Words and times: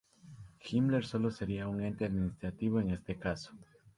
Himmler 0.61 1.05
solo 1.05 1.29
sería 1.29 1.67
un 1.67 1.79
ente 1.83 2.05
administrativo 2.05 2.79
en 2.79 2.89
este 2.89 3.19
caso. 3.19 3.51